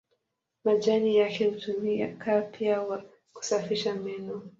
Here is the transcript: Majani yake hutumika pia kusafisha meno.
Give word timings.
Majani 0.63 1.15
yake 1.15 1.45
hutumika 1.49 2.41
pia 2.41 3.01
kusafisha 3.33 3.93
meno. 3.95 4.41